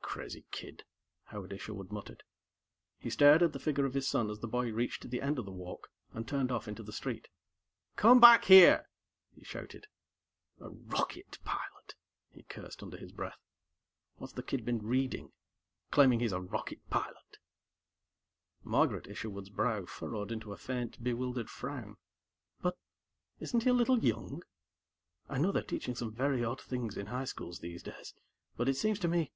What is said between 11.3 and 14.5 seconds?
pilot," he cursed under his breath. "What's the